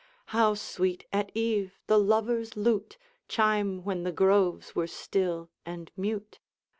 [0.33, 6.39] How sweet at eve the lover's lute Chime when the groves were still and mute!